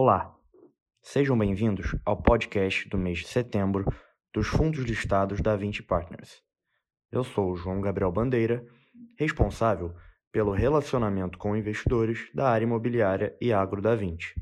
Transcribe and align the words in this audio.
Olá, 0.00 0.32
sejam 1.02 1.36
bem-vindos 1.36 1.96
ao 2.04 2.22
podcast 2.22 2.88
do 2.88 2.96
mês 2.96 3.18
de 3.18 3.26
setembro 3.26 3.84
dos 4.32 4.46
fundos 4.46 4.84
listados 4.84 5.40
da 5.40 5.56
20 5.56 5.82
Partners. 5.82 6.40
Eu 7.10 7.24
sou 7.24 7.50
o 7.50 7.56
João 7.56 7.80
Gabriel 7.80 8.12
Bandeira, 8.12 8.64
responsável 9.18 9.92
pelo 10.30 10.52
relacionamento 10.52 11.36
com 11.36 11.56
investidores 11.56 12.30
da 12.32 12.48
área 12.48 12.64
imobiliária 12.64 13.36
e 13.40 13.52
agro 13.52 13.82
da 13.82 13.96
20. 13.96 14.40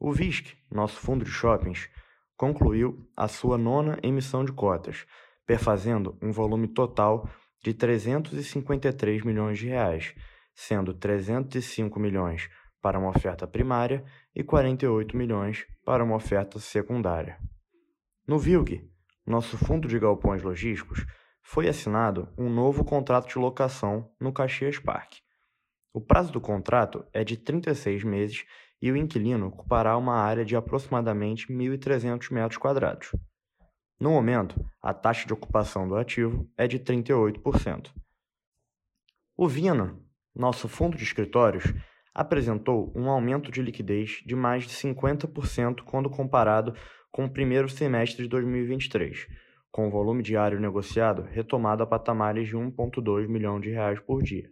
O 0.00 0.10
VISC, 0.10 0.56
nosso 0.70 0.98
fundo 0.98 1.26
de 1.26 1.30
shoppings, 1.30 1.90
concluiu 2.34 3.06
a 3.14 3.28
sua 3.28 3.58
nona 3.58 3.98
emissão 4.02 4.46
de 4.46 4.52
cotas, 4.52 5.04
perfazendo 5.44 6.16
um 6.22 6.32
volume 6.32 6.68
total 6.68 7.28
de 7.62 7.74
353 7.74 9.24
milhões 9.24 9.58
de 9.58 9.66
reais, 9.66 10.14
sendo 10.54 10.94
305 10.94 12.00
milhões 12.00 12.48
para 12.82 12.98
uma 12.98 13.08
oferta 13.08 13.46
primária 13.46 14.04
e 14.34 14.42
48 14.42 15.16
milhões 15.16 15.64
para 15.84 16.04
uma 16.04 16.16
oferta 16.16 16.58
secundária. 16.58 17.38
No 18.26 18.38
VILG, 18.38 18.90
nosso 19.24 19.56
fundo 19.56 19.86
de 19.86 19.98
galpões 19.98 20.42
logísticos, 20.42 21.06
foi 21.42 21.68
assinado 21.68 22.28
um 22.36 22.50
novo 22.50 22.84
contrato 22.84 23.28
de 23.28 23.38
locação 23.38 24.10
no 24.20 24.32
Caxias 24.32 24.78
Park. 24.78 25.14
O 25.94 26.00
prazo 26.00 26.32
do 26.32 26.40
contrato 26.40 27.04
é 27.12 27.22
de 27.22 27.36
36 27.36 28.02
meses 28.02 28.44
e 28.80 28.90
o 28.90 28.96
inquilino 28.96 29.46
ocupará 29.46 29.96
uma 29.96 30.16
área 30.16 30.44
de 30.44 30.56
aproximadamente 30.56 31.46
1.300 31.52 32.32
metros 32.32 32.58
quadrados. 32.58 33.14
No 34.00 34.10
momento, 34.10 34.64
a 34.82 34.92
taxa 34.92 35.26
de 35.26 35.32
ocupação 35.32 35.86
do 35.86 35.94
ativo 35.94 36.50
é 36.56 36.66
de 36.66 36.80
38%. 36.80 37.92
O 39.36 39.46
Vino, 39.46 40.04
nosso 40.34 40.68
fundo 40.68 40.96
de 40.96 41.04
escritórios, 41.04 41.64
apresentou 42.14 42.92
um 42.94 43.08
aumento 43.08 43.50
de 43.50 43.62
liquidez 43.62 44.22
de 44.24 44.36
mais 44.36 44.64
de 44.64 44.70
50% 44.70 45.82
quando 45.82 46.10
comparado 46.10 46.74
com 47.10 47.24
o 47.24 47.30
primeiro 47.30 47.68
semestre 47.68 48.22
de 48.22 48.28
2023, 48.28 49.26
com 49.70 49.88
o 49.88 49.90
volume 49.90 50.22
diário 50.22 50.60
negociado 50.60 51.22
retomado 51.22 51.82
a 51.82 51.86
patamares 51.86 52.48
de 52.48 52.56
1,2 52.56 53.26
milhão 53.28 53.58
de 53.58 53.70
reais 53.70 54.00
por 54.00 54.22
dia. 54.22 54.50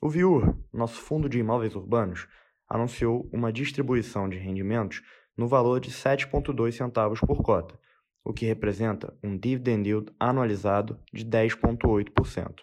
O 0.00 0.08
Viur, 0.08 0.56
nosso 0.72 1.00
fundo 1.00 1.28
de 1.28 1.38
imóveis 1.38 1.74
urbanos, 1.76 2.26
anunciou 2.68 3.28
uma 3.32 3.52
distribuição 3.52 4.28
de 4.28 4.38
rendimentos 4.38 5.02
no 5.36 5.46
valor 5.46 5.80
de 5.80 5.90
7,2 5.90 6.72
centavos 6.72 7.20
por 7.20 7.42
cota, 7.42 7.78
o 8.24 8.32
que 8.32 8.46
representa 8.46 9.16
um 9.22 9.36
dividend 9.36 9.88
yield 9.88 10.12
anualizado 10.18 10.98
de 11.12 11.24
10,8%. 11.24 12.62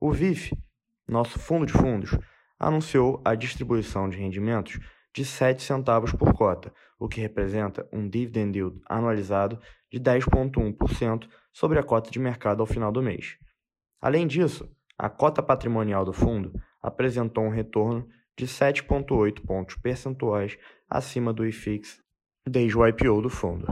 O 0.00 0.10
VIF, 0.10 0.56
nosso 1.06 1.38
fundo 1.38 1.66
de 1.66 1.72
fundos, 1.72 2.16
anunciou 2.60 3.22
a 3.24 3.34
distribuição 3.34 4.10
de 4.10 4.18
rendimentos 4.18 4.78
de 5.14 5.24
7 5.24 5.62
centavos 5.62 6.12
por 6.12 6.34
cota, 6.34 6.72
o 6.98 7.08
que 7.08 7.20
representa 7.20 7.88
um 7.90 8.08
dividend 8.08 8.56
yield 8.56 8.80
anualizado 8.88 9.58
de 9.90 9.98
10,1% 9.98 11.26
sobre 11.52 11.78
a 11.78 11.82
cota 11.82 12.10
de 12.10 12.18
mercado 12.18 12.60
ao 12.60 12.66
final 12.66 12.92
do 12.92 13.02
mês. 13.02 13.38
Além 14.00 14.26
disso, 14.26 14.70
a 14.96 15.08
cota 15.08 15.42
patrimonial 15.42 16.04
do 16.04 16.12
fundo 16.12 16.52
apresentou 16.82 17.44
um 17.44 17.50
retorno 17.50 18.06
de 18.36 18.46
7,8 18.46 19.44
pontos 19.44 19.76
percentuais 19.76 20.56
acima 20.88 21.32
do 21.32 21.46
IFIX 21.46 22.00
desde 22.46 22.76
o 22.76 22.86
IPO 22.86 23.22
do 23.22 23.30
fundo. 23.30 23.66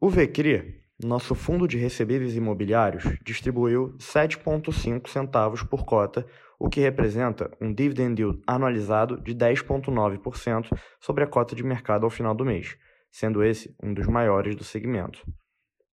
O 0.00 0.08
VCRI, 0.08 0.80
nosso 1.02 1.34
fundo 1.34 1.66
de 1.66 1.76
recebíveis 1.76 2.36
imobiliários, 2.36 3.04
distribuiu 3.24 3.94
7,5 3.98 5.08
centavos 5.08 5.62
por 5.62 5.84
cota, 5.84 6.26
o 6.62 6.70
que 6.70 6.78
representa 6.78 7.50
um 7.60 7.74
dividend 7.74 8.22
yield 8.22 8.40
anualizado 8.46 9.20
de 9.20 9.34
10,9% 9.34 10.68
sobre 11.00 11.24
a 11.24 11.26
cota 11.26 11.56
de 11.56 11.64
mercado 11.64 12.04
ao 12.04 12.10
final 12.10 12.36
do 12.36 12.44
mês, 12.44 12.78
sendo 13.10 13.42
esse 13.42 13.74
um 13.82 13.92
dos 13.92 14.06
maiores 14.06 14.54
do 14.54 14.62
segmento. 14.62 15.26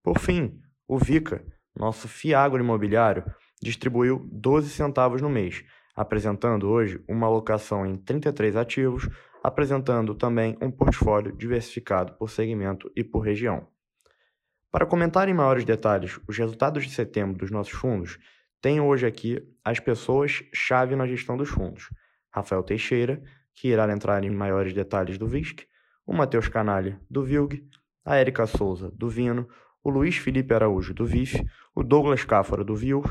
Por 0.03 0.19
fim, 0.19 0.61
o 0.87 0.99
VICA, 0.99 1.43
nosso 1.75 2.07
Fiagro 2.07 2.63
imobiliário, 2.63 3.25
distribuiu 3.59 4.29
12 4.31 4.69
centavos 4.69 5.23
no 5.23 5.29
mês, 5.29 5.65
apresentando 5.95 6.69
hoje 6.69 7.03
uma 7.09 7.25
alocação 7.25 7.83
em 7.83 7.95
33 7.95 8.55
ativos, 8.55 9.09
apresentando 9.43 10.13
também 10.13 10.55
um 10.61 10.69
portfólio 10.69 11.35
diversificado 11.35 12.13
por 12.13 12.29
segmento 12.29 12.91
e 12.95 13.03
por 13.03 13.21
região. 13.21 13.67
Para 14.71 14.85
comentar 14.85 15.27
em 15.27 15.33
maiores 15.33 15.65
detalhes 15.65 16.19
os 16.27 16.37
resultados 16.37 16.83
de 16.83 16.91
setembro 16.91 17.39
dos 17.39 17.49
nossos 17.49 17.73
fundos, 17.73 18.19
tenho 18.61 18.85
hoje 18.85 19.05
aqui 19.05 19.41
as 19.63 19.79
pessoas-chave 19.79 20.95
na 20.95 21.07
gestão 21.07 21.37
dos 21.37 21.49
fundos. 21.49 21.89
Rafael 22.31 22.63
Teixeira, 22.63 23.21
que 23.53 23.69
irá 23.69 23.91
entrar 23.91 24.23
em 24.23 24.29
maiores 24.29 24.73
detalhes 24.73 25.17
do 25.17 25.27
VISC, 25.27 25.65
o 26.05 26.13
Matheus 26.13 26.47
Canalha, 26.47 26.99
do 27.09 27.23
VILG, 27.23 27.63
a 28.03 28.15
Érica 28.15 28.45
Souza, 28.47 28.91
do 28.91 29.07
Vino, 29.07 29.47
o 29.83 29.89
Luiz 29.89 30.17
Felipe 30.17 30.53
Araújo, 30.53 30.93
do 30.93 31.05
VIF, 31.05 31.45
o 31.75 31.83
Douglas 31.83 32.25
Cáfora, 32.25 32.63
do 32.63 32.75
VIUR, 32.75 33.05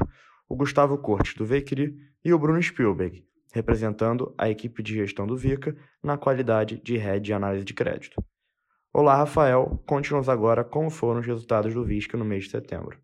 o 0.48 0.56
Gustavo 0.56 0.98
Cortes, 0.98 1.34
do 1.34 1.44
VECRI 1.44 1.96
e 2.24 2.32
o 2.32 2.38
Bruno 2.38 2.62
Spielberg, 2.62 3.24
representando 3.54 4.34
a 4.36 4.50
equipe 4.50 4.82
de 4.82 4.94
gestão 4.94 5.26
do 5.26 5.36
VICA 5.36 5.76
na 6.02 6.18
qualidade 6.18 6.80
de 6.82 6.96
Head 6.96 7.24
de 7.24 7.32
Análise 7.32 7.64
de 7.64 7.74
Crédito. 7.74 8.22
Olá, 8.92 9.16
Rafael. 9.16 9.82
Conte-nos 9.86 10.28
agora 10.28 10.64
como 10.64 10.90
foram 10.90 11.20
os 11.20 11.26
resultados 11.26 11.72
do 11.72 11.84
VISC 11.84 12.14
no 12.14 12.24
mês 12.24 12.44
de 12.44 12.50
setembro. 12.50 12.98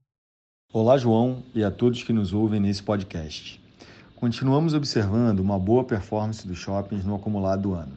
Olá, 0.76 0.98
João, 0.98 1.40
e 1.54 1.62
a 1.62 1.70
todos 1.70 2.02
que 2.02 2.12
nos 2.12 2.32
ouvem 2.32 2.58
nesse 2.58 2.82
podcast. 2.82 3.62
Continuamos 4.16 4.74
observando 4.74 5.38
uma 5.38 5.56
boa 5.56 5.84
performance 5.84 6.44
dos 6.48 6.58
shoppings 6.58 7.04
no 7.04 7.14
acumulado 7.14 7.62
do 7.62 7.74
ano. 7.74 7.92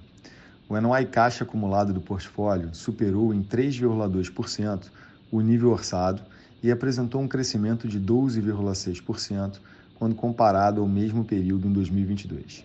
O 0.70 0.80
NOI 0.80 1.06
caixa 1.06 1.44
acumulado 1.44 1.92
do 1.92 2.00
portfólio 2.00 2.70
superou 2.76 3.34
em 3.34 3.42
3,2% 3.42 4.92
o 5.32 5.42
nível 5.42 5.72
orçado 5.72 6.22
e 6.62 6.70
apresentou 6.70 7.20
um 7.20 7.28
crescimento 7.28 7.88
de 7.88 8.00
12,6% 8.00 9.58
quando 9.96 10.14
comparado 10.14 10.80
ao 10.80 10.88
mesmo 10.88 11.26
período 11.26 11.68
em 11.68 11.74
2022. 11.74 12.64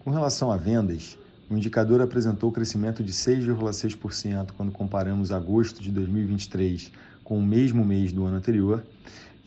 Com 0.00 0.10
relação 0.10 0.52
a 0.52 0.58
vendas, 0.58 1.16
o 1.48 1.56
indicador 1.56 2.02
apresentou 2.02 2.52
crescimento 2.52 3.02
de 3.02 3.14
6,6% 3.14 4.48
quando 4.54 4.72
comparamos 4.72 5.32
agosto 5.32 5.80
de 5.80 5.90
2023 5.90 6.92
com 7.24 7.38
o 7.38 7.42
mesmo 7.42 7.82
mês 7.82 8.12
do 8.12 8.26
ano 8.26 8.36
anterior 8.36 8.84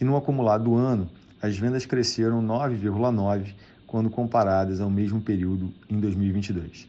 e 0.02 0.04
no 0.04 0.18
acumulado 0.18 0.64
do 0.64 0.76
ano, 0.76 1.08
as 1.40 1.56
vendas 1.58 1.86
cresceram 1.86 2.42
9,9% 2.42 3.54
quando 3.86 4.10
comparadas 4.10 4.82
ao 4.82 4.90
mesmo 4.90 5.22
período 5.22 5.72
em 5.90 6.00
2022. 6.00 6.88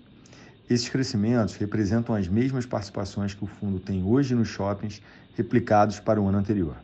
Esses 0.70 0.88
crescimentos 0.88 1.56
representam 1.56 2.14
as 2.14 2.26
mesmas 2.26 2.64
participações 2.64 3.34
que 3.34 3.44
o 3.44 3.46
fundo 3.46 3.78
tem 3.78 4.02
hoje 4.02 4.34
nos 4.34 4.48
shoppings, 4.48 5.02
replicados 5.36 6.00
para 6.00 6.20
o 6.20 6.26
ano 6.26 6.38
anterior. 6.38 6.76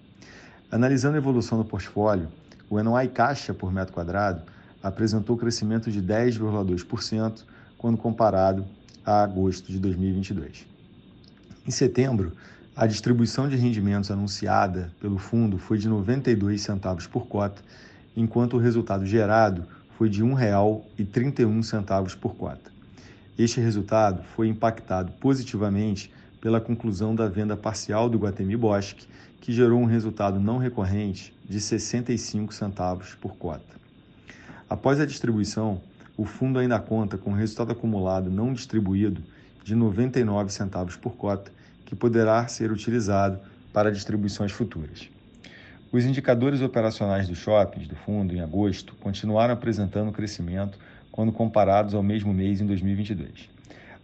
Analisando 0.71 1.15
a 1.15 1.19
evolução 1.19 1.57
do 1.57 1.65
portfólio, 1.65 2.29
o 2.69 2.83
NOI 2.83 3.09
caixa 3.09 3.55
por 3.55 3.73
metro 3.73 3.95
quadrado 3.95 4.43
apresentou 4.83 5.37
crescimento 5.37 5.91
de 5.91 6.03
10,2% 6.03 7.45
quando 7.79 7.97
comparado 7.97 8.67
a 9.07 9.23
agosto 9.23 9.73
de 9.73 9.79
2022. 9.79 10.67
Em 11.67 11.71
setembro, 11.71 12.33
a 12.79 12.87
distribuição 12.87 13.49
de 13.49 13.57
rendimentos 13.57 14.09
anunciada 14.09 14.93
pelo 15.01 15.19
fundo 15.19 15.59
foi 15.59 15.79
de 15.79 15.89
92 15.89 16.63
centavos 16.63 17.09
por 17.09 17.27
cota, 17.27 17.61
enquanto 18.17 18.55
o 18.55 18.61
resultado 18.61 19.05
gerado 19.05 19.67
foi 19.97 20.09
de 20.09 20.23
R$ 20.23 20.29
1,31 20.31 22.17
por 22.19 22.37
cota. 22.37 22.71
Este 23.37 23.61
resultado 23.61 24.23
foi 24.37 24.47
impactado 24.47 25.11
positivamente 25.19 26.15
pela 26.41 26.61
conclusão 26.61 27.17
da 27.17 27.27
venda 27.27 27.57
parcial 27.57 28.09
do 28.09 28.17
Guatemi 28.17 28.57
Bosque, 28.57 29.09
que 29.41 29.53
gerou 29.53 29.81
um 29.81 29.85
resultado 29.85 30.39
não 30.39 30.59
recorrente 30.59 31.35
de 31.49 31.61
65 31.61 32.55
centavos 32.55 33.13
por 33.17 33.35
cota. 33.35 33.75
Após 34.71 35.01
a 35.01 35.07
distribuição, 35.07 35.81
o 36.17 36.25
fundo 36.25 36.61
ainda 36.61 36.79
conta 36.79 37.19
com 37.19 37.33
resultado 37.33 37.73
acumulado 37.73 38.31
não 38.31 38.53
distribuído 38.53 39.21
de 39.65 39.75
99 39.75 40.53
centavos 40.53 40.95
por 40.95 41.17
cota 41.17 41.58
que 41.89 41.97
poderá 41.97 42.47
ser 42.49 42.71
utilizado 42.71 43.39
para 43.73 43.91
distribuições 43.91 44.53
futuras. 44.53 45.09
Os 45.91 46.05
indicadores 46.05 46.61
operacionais 46.61 47.27
dos 47.27 47.39
shoppings 47.39 47.89
do 47.89 47.97
fundo 47.97 48.35
em 48.35 48.43
agosto 48.43 48.95
continuaram 48.97 49.55
apresentando 49.55 50.13
crescimento 50.13 50.79
quando 51.11 51.33
comparados 51.33 51.95
ao 51.95 52.03
mesmo 52.03 52.35
mês 52.35 52.61
em 52.61 52.67
2022. 52.67 53.49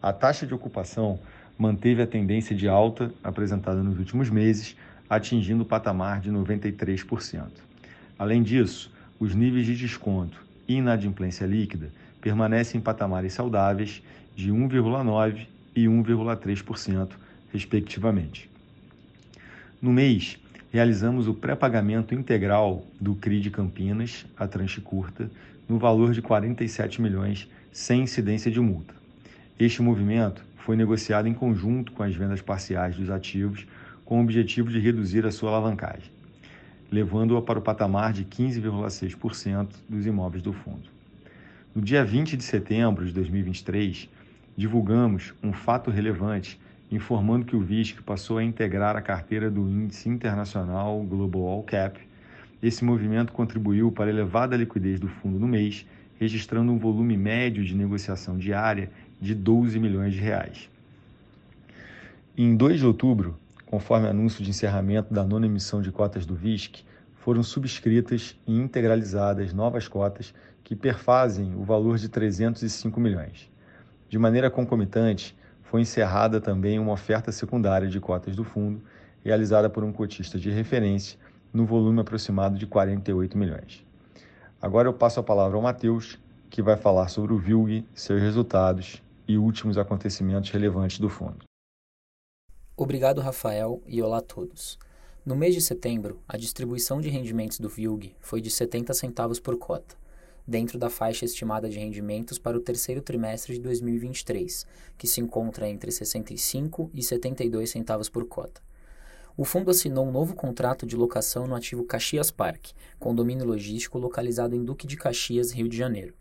A 0.01 0.15
taxa 0.15 0.47
de 0.47 0.55
ocupação 0.55 1.19
manteve 1.59 2.01
a 2.01 2.07
tendência 2.07 2.57
de 2.57 2.67
alta 2.67 3.13
apresentada 3.23 3.83
nos 3.83 3.99
últimos 3.99 4.31
meses, 4.31 4.75
atingindo 5.09 5.63
o 5.63 5.67
patamar 5.67 6.23
de 6.23 6.33
93%. 6.33 7.49
Além 8.19 8.43
disso, 8.43 8.91
os 9.21 9.35
níveis 9.35 9.67
de 9.67 9.77
desconto 9.77 10.43
e 10.67 10.77
inadimplência 10.77 11.45
líquida 11.45 11.91
permanecem 12.19 12.81
em 12.81 12.83
patamares 12.83 13.35
saudáveis 13.35 14.03
de 14.35 14.51
1,9% 14.51 15.47
e 15.77 15.85
1,3%, 15.85 17.11
respectivamente. 17.55 18.51
No 19.81 19.93
mês, 19.93 20.37
realizamos 20.73 21.29
o 21.29 21.35
pré-pagamento 21.35 22.13
integral 22.13 22.85
do 23.01 23.15
CRI 23.15 23.41
de 23.41 23.49
Campinas, 23.49 24.27
a 24.37 24.49
tranche 24.49 24.81
curta, 24.81 25.31
no 25.69 25.79
valor 25.79 26.13
de 26.13 26.21
47 26.21 27.01
milhões 27.01 27.49
sem 27.73 28.03
incidência 28.03 28.51
de 28.51 28.59
multa. 28.59 28.93
Este 29.57 29.81
movimento 29.81 30.45
foi 30.57 30.77
negociado 30.77 31.29
em 31.29 31.33
conjunto 31.33 31.93
com 31.93 32.03
as 32.03 32.13
vendas 32.13 32.43
parciais 32.43 32.97
dos 32.97 33.09
ativos, 33.09 33.65
com 34.05 34.19
o 34.19 34.23
objetivo 34.23 34.69
de 34.69 34.81
reduzir 34.81 35.25
a 35.25 35.31
sua 35.31 35.51
alavancagem, 35.51 36.11
levando-a 36.91 37.41
para 37.41 37.59
o 37.61 37.63
patamar 37.63 38.13
de 38.13 38.25
15,6% 38.25 39.69
dos 39.89 40.05
imóveis 40.05 40.43
do 40.43 40.53
fundo. 40.53 40.89
No 41.73 41.81
dia 41.81 42.05
20 42.05 42.37
de 42.37 42.43
setembro 42.43 43.07
de 43.07 43.13
2023, 43.13 44.09
divulgamos 44.57 45.33
um 45.43 45.53
fato 45.53 45.91
relevante 45.91 46.59
informando 46.95 47.45
que 47.45 47.57
o 47.57 47.61
VISC 47.61 48.03
passou 48.03 48.39
a 48.39 48.45
integrar 48.45 48.97
a 48.97 49.03
carteira 49.03 49.51
do 49.51 49.63
índice 49.63 50.09
internacional 50.09 51.03
Global 51.03 51.43
All 51.43 51.63
Cap. 51.63 52.01
Esse 52.63 52.85
movimento 52.85 53.33
contribuiu 53.33 53.91
para 53.91 54.07
a 54.07 54.11
elevada 54.11 54.57
liquidez 54.57 55.01
do 55.01 55.09
fundo 55.09 55.39
no 55.39 55.49
mês, 55.49 55.87
registrando 56.19 56.73
um 56.73 56.79
volume 56.79 57.17
médio 57.17 57.65
de 57.65 57.75
negociação 57.75 58.39
diária 58.39 58.91
de 59.21 59.35
12 59.35 59.79
milhões 59.79 60.15
de 60.15 60.21
reais. 60.21 60.71
Em 62.37 62.57
2 62.57 62.81
de 62.81 62.87
outubro, 62.87 63.37
conforme 63.67 64.09
anúncio 64.09 64.43
de 64.43 64.51
encerramento 64.51 65.13
da 65.13 65.25
nona 65.25 65.47
emissão 65.47 65.83
de 65.83 65.91
cotas 65.91 66.25
do 66.25 66.35
VISC, 66.35 66.85
foram 67.17 67.43
subscritas 67.43 68.37
e 68.47 68.55
integralizadas 68.55 69.53
novas 69.53 69.89
cotas 69.89 70.35
que 70.63 70.77
perfazem 70.77 71.55
o 71.57 71.63
valor 71.63 71.99
de 71.99 72.09
305 72.09 73.01
milhões. 73.01 73.51
De 74.09 74.19
maneira 74.19 74.51
concomitante, 74.51 75.35
foi 75.75 75.81
encerrada 75.81 76.41
também 76.41 76.79
uma 76.79 76.93
oferta 76.93 77.33
secundária 77.33 77.89
de 77.89 77.99
cotas 77.99 78.37
do 78.37 78.45
fundo, 78.45 78.81
realizada 79.25 79.69
por 79.69 79.83
um 79.83 79.93
cotista 79.93 80.39
de 80.39 80.49
referência, 80.49 81.19
no 81.53 81.67
volume 81.67 82.01
aproximado 82.01 82.57
de 82.57 82.65
48 82.65 83.37
milhões. 83.37 83.85
Agora 84.63 84.87
eu 84.87 84.95
passo 84.95 85.19
a 85.19 85.23
palavra 85.25 85.57
ao 85.57 85.63
Matheus, 85.65 86.17
que 86.49 86.63
vai 86.63 86.77
falar 86.77 87.09
sobre 87.09 87.33
o 87.33 87.39
VILG, 87.39 87.85
seus 87.93 88.23
resultados 88.23 89.03
e 89.27 89.37
últimos 89.37 89.77
acontecimentos 89.77 90.49
relevantes 90.51 91.01
do 91.01 91.09
fundo. 91.09 91.39
Obrigado, 92.77 93.21
Rafael, 93.21 93.83
e 93.85 94.01
olá 94.01 94.19
a 94.19 94.23
todos. 94.23 94.79
No 95.27 95.35
mês 95.35 95.57
de 95.57 95.61
setembro, 95.61 96.21
a 96.29 96.37
distribuição 96.37 97.01
de 97.01 97.09
rendimentos 97.09 97.59
do 97.59 97.69
VILG 97.69 98.15
foi 98.21 98.41
de 98.41 98.49
70 98.49 98.95
centavos 98.95 99.41
por 99.41 99.59
cota, 99.59 99.97
dentro 100.47 100.79
da 100.79 100.91
faixa 100.91 101.25
estimada 101.25 101.69
de 101.69 101.79
rendimentos 101.79 102.39
para 102.39 102.57
o 102.57 102.61
terceiro 102.61 103.01
trimestre 103.01 103.55
de 103.55 103.61
2023, 103.61 104.67
que 104.99 105.07
se 105.07 105.21
encontra 105.21 105.69
entre 105.69 105.91
65 105.91 106.91
e 106.93 107.03
72 107.03 107.71
centavos 107.71 108.09
por 108.09 108.27
cota. 108.27 108.61
O 109.37 109.45
fundo 109.45 109.71
assinou 109.71 110.07
um 110.07 110.13
novo 110.13 110.35
contrato 110.35 110.87
de 110.87 110.95
locação 110.95 111.47
no 111.47 111.57
ativo 111.57 111.85
Caxias 111.85 112.31
Park, 112.31 112.69
condomínio 113.01 113.45
logístico 113.45 113.99
localizado 113.99 114.55
em 114.55 114.65
Duque 114.65 114.87
de 114.87 114.97
Caxias, 114.97 115.51
Rio 115.51 115.69
de 115.69 115.77
Janeiro. 115.77 116.15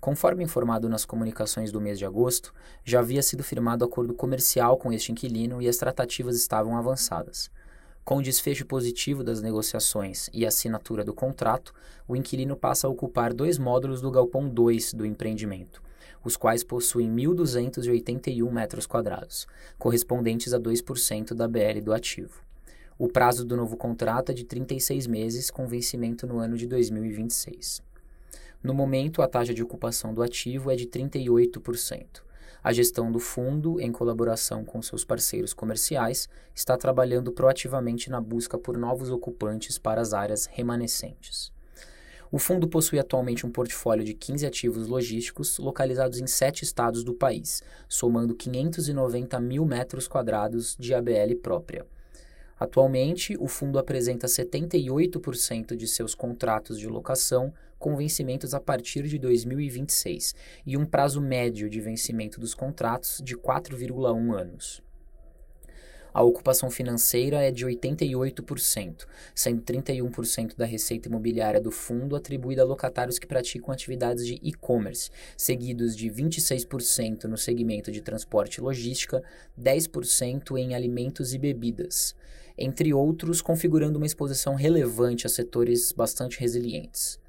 Conforme 0.00 0.44
informado 0.44 0.88
nas 0.88 1.04
comunicações 1.04 1.72
do 1.72 1.80
mês 1.80 1.98
de 1.98 2.06
agosto, 2.06 2.54
já 2.84 3.00
havia 3.00 3.20
sido 3.20 3.42
firmado 3.42 3.84
acordo 3.84 4.14
comercial 4.14 4.76
com 4.76 4.92
este 4.92 5.10
inquilino 5.12 5.60
e 5.60 5.68
as 5.68 5.76
tratativas 5.76 6.36
estavam 6.36 6.76
avançadas. 6.76 7.50
Com 8.08 8.16
o 8.16 8.22
desfecho 8.22 8.64
positivo 8.64 9.22
das 9.22 9.42
negociações 9.42 10.30
e 10.32 10.46
assinatura 10.46 11.04
do 11.04 11.12
contrato, 11.12 11.74
o 12.08 12.16
inquilino 12.16 12.56
passa 12.56 12.86
a 12.86 12.90
ocupar 12.90 13.34
dois 13.34 13.58
módulos 13.58 14.00
do 14.00 14.10
galpão 14.10 14.48
2 14.48 14.94
do 14.94 15.04
empreendimento, 15.04 15.82
os 16.24 16.34
quais 16.34 16.64
possuem 16.64 17.14
1.281 17.14 18.50
metros 18.50 18.86
quadrados, 18.86 19.46
correspondentes 19.78 20.54
a 20.54 20.58
2% 20.58 21.34
da 21.34 21.46
BL 21.46 21.82
do 21.84 21.92
ativo. 21.92 22.42
O 22.98 23.08
prazo 23.08 23.44
do 23.44 23.58
novo 23.58 23.76
contrato 23.76 24.32
é 24.32 24.34
de 24.34 24.44
36 24.44 25.06
meses, 25.06 25.50
com 25.50 25.66
vencimento 25.66 26.26
no 26.26 26.38
ano 26.38 26.56
de 26.56 26.66
2026. 26.66 27.82
No 28.62 28.72
momento, 28.72 29.20
a 29.20 29.28
taxa 29.28 29.52
de 29.52 29.62
ocupação 29.62 30.14
do 30.14 30.22
ativo 30.22 30.70
é 30.70 30.76
de 30.76 30.86
38%. 30.86 32.26
A 32.68 32.72
gestão 32.74 33.10
do 33.10 33.18
fundo, 33.18 33.80
em 33.80 33.90
colaboração 33.90 34.62
com 34.62 34.82
seus 34.82 35.02
parceiros 35.02 35.54
comerciais, 35.54 36.28
está 36.54 36.76
trabalhando 36.76 37.32
proativamente 37.32 38.10
na 38.10 38.20
busca 38.20 38.58
por 38.58 38.76
novos 38.76 39.08
ocupantes 39.08 39.78
para 39.78 40.02
as 40.02 40.12
áreas 40.12 40.44
remanescentes. 40.44 41.50
O 42.30 42.38
fundo 42.38 42.68
possui 42.68 42.98
atualmente 42.98 43.46
um 43.46 43.50
portfólio 43.50 44.04
de 44.04 44.12
15 44.12 44.44
ativos 44.44 44.86
logísticos 44.86 45.56
localizados 45.56 46.20
em 46.20 46.26
sete 46.26 46.62
estados 46.62 47.02
do 47.02 47.14
país, 47.14 47.62
somando 47.88 48.34
590 48.34 49.40
mil 49.40 49.64
metros 49.64 50.06
quadrados 50.06 50.76
de 50.78 50.92
ABL 50.92 51.36
própria. 51.42 51.86
Atualmente, 52.58 53.36
o 53.38 53.46
fundo 53.46 53.78
apresenta 53.78 54.26
78% 54.26 55.76
de 55.76 55.86
seus 55.86 56.14
contratos 56.14 56.78
de 56.78 56.88
locação 56.88 57.52
com 57.78 57.96
vencimentos 57.96 58.52
a 58.52 58.60
partir 58.60 59.04
de 59.04 59.18
2026 59.18 60.34
e 60.66 60.76
um 60.76 60.84
prazo 60.84 61.20
médio 61.20 61.70
de 61.70 61.80
vencimento 61.80 62.40
dos 62.40 62.54
contratos 62.54 63.20
de 63.24 63.36
4,1 63.36 64.34
anos. 64.34 64.82
A 66.12 66.22
ocupação 66.22 66.68
financeira 66.68 67.44
é 67.46 67.52
de 67.52 67.64
88%, 67.64 69.06
sendo 69.34 69.62
31% 69.62 70.56
da 70.56 70.64
receita 70.64 71.06
imobiliária 71.06 71.60
do 71.60 71.70
fundo 71.70 72.16
atribuída 72.16 72.62
a 72.62 72.64
locatários 72.64 73.20
que 73.20 73.26
praticam 73.26 73.70
atividades 73.70 74.26
de 74.26 74.34
e-commerce, 74.42 75.10
seguidos 75.36 75.94
de 75.94 76.10
26% 76.10 77.24
no 77.24 77.36
segmento 77.36 77.92
de 77.92 78.00
transporte 78.00 78.56
e 78.56 78.60
logística, 78.60 79.22
10% 79.56 80.56
em 80.56 80.74
alimentos 80.74 81.34
e 81.34 81.38
bebidas, 81.38 82.16
entre 82.58 82.92
outros, 82.92 83.40
configurando 83.40 83.98
uma 83.98 84.06
exposição 84.06 84.54
relevante 84.54 85.26
a 85.26 85.30
setores 85.30 85.92
bastante 85.92 86.40
resilientes. 86.40 87.20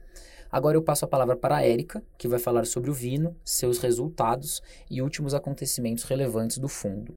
Agora 0.51 0.75
eu 0.75 0.81
passo 0.81 1.05
a 1.05 1.07
palavra 1.07 1.37
para 1.37 1.57
a 1.57 1.63
Érica, 1.63 2.03
que 2.17 2.27
vai 2.27 2.39
falar 2.39 2.65
sobre 2.65 2.89
o 2.89 2.93
Vino, 2.93 3.35
seus 3.45 3.77
resultados 3.77 4.61
e 4.89 5.01
últimos 5.01 5.33
acontecimentos 5.33 6.03
relevantes 6.03 6.57
do 6.57 6.67
fundo. 6.67 7.13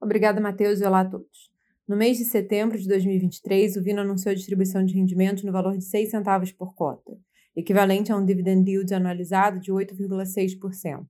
Obrigada, 0.00 0.40
Matheus, 0.40 0.80
e 0.80 0.84
olá 0.84 1.00
a 1.00 1.08
todos. 1.08 1.50
No 1.86 1.96
mês 1.96 2.18
de 2.18 2.24
setembro 2.24 2.76
de 2.76 2.88
2023, 2.88 3.76
o 3.76 3.82
Vino 3.82 4.00
anunciou 4.00 4.32
a 4.32 4.34
distribuição 4.34 4.84
de 4.84 4.94
rendimentos 4.94 5.44
no 5.44 5.52
valor 5.52 5.76
de 5.76 5.84
6 5.84 6.10
centavos 6.10 6.50
por 6.50 6.74
cota, 6.74 7.16
equivalente 7.54 8.10
a 8.10 8.16
um 8.16 8.24
dividend 8.24 8.68
yield 8.68 8.92
anualizado 8.92 9.60
de 9.60 9.70
8,6%. 9.70 11.06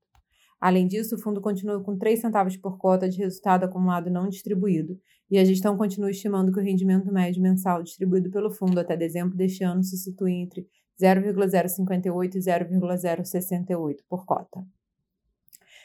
Além 0.65 0.89
disso, 0.89 1.17
o 1.17 1.19
fundo 1.19 1.43
continua 1.43 1.79
com 1.85 1.95
3 1.95 2.19
centavos 2.19 2.57
por 2.57 2.79
cota 2.79 3.07
de 3.07 3.19
resultado 3.19 3.65
acumulado 3.65 4.09
não 4.09 4.31
distribuído, 4.31 4.99
e 5.31 5.37
a 5.37 5.45
gestão 5.45 5.77
continua 5.77 6.11
estimando 6.11 6.51
que 6.51 6.59
o 6.59 6.63
rendimento 6.63 7.13
médio 7.13 7.43
mensal 7.43 7.83
distribuído 7.83 8.31
pelo 8.31 8.51
fundo 8.51 8.81
até 8.81 8.97
dezembro 8.97 9.37
deste 9.37 9.63
ano 9.63 9.85
se 9.85 9.99
situa 9.99 10.31
entre 10.31 10.67
0,058 10.99 12.39
e 12.39 12.41
0,068 12.41 14.05
por 14.09 14.25
cota. 14.25 14.65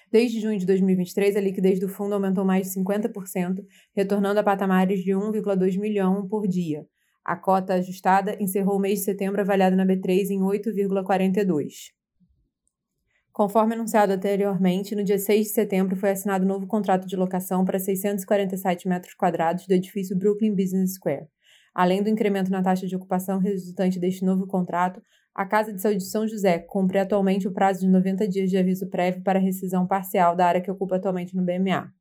Desde 0.09 0.39
junho 0.39 0.57
de 0.57 0.65
2023, 0.65 1.35
a 1.35 1.41
liquidez 1.41 1.77
do 1.77 1.89
fundo 1.89 2.13
aumentou 2.13 2.45
mais 2.45 2.67
de 2.67 2.79
50%, 2.79 3.61
retornando 3.93 4.39
a 4.39 4.43
patamares 4.43 5.03
de 5.03 5.11
1,2 5.11 5.77
milhão 5.77 6.25
por 6.25 6.47
dia. 6.47 6.87
A 7.25 7.35
cota 7.35 7.73
ajustada 7.73 8.41
encerrou 8.41 8.77
o 8.77 8.79
mês 8.79 8.99
de 8.99 9.05
setembro 9.05 9.41
avaliada 9.41 9.75
na 9.75 9.85
B3 9.85 10.29
em 10.29 10.39
8,42. 10.39 11.98
Conforme 13.39 13.73
anunciado 13.73 14.11
anteriormente, 14.11 14.93
no 14.93 15.01
dia 15.01 15.17
6 15.17 15.47
de 15.47 15.53
setembro 15.53 15.95
foi 15.95 16.09
assinado 16.09 16.43
um 16.43 16.47
novo 16.49 16.67
contrato 16.67 17.07
de 17.07 17.15
locação 17.15 17.63
para 17.63 17.79
647 17.79 18.85
metros 18.85 19.13
quadrados 19.13 19.65
do 19.65 19.71
edifício 19.71 20.13
Brooklyn 20.13 20.53
Business 20.53 20.95
Square. 20.95 21.25
Além 21.73 22.03
do 22.03 22.09
incremento 22.09 22.51
na 22.51 22.61
taxa 22.61 22.85
de 22.85 22.97
ocupação 22.97 23.39
resultante 23.39 23.97
deste 23.97 24.25
novo 24.25 24.45
contrato, 24.45 25.01
a 25.33 25.45
Casa 25.45 25.71
de 25.71 25.81
Saúde 25.81 25.99
de 25.99 26.09
São 26.09 26.27
José 26.27 26.59
cumpre 26.59 26.99
atualmente 26.99 27.47
o 27.47 27.53
prazo 27.53 27.79
de 27.79 27.87
90 27.87 28.27
dias 28.27 28.49
de 28.49 28.57
aviso 28.57 28.89
prévio 28.89 29.23
para 29.23 29.39
rescisão 29.39 29.87
parcial 29.87 30.35
da 30.35 30.45
área 30.45 30.59
que 30.59 30.69
ocupa 30.69 30.97
atualmente 30.97 31.33
no 31.33 31.41
BMA. 31.41 31.93